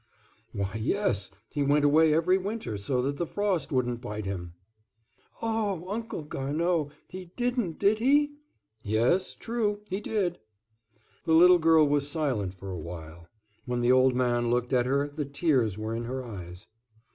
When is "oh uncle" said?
5.43-6.23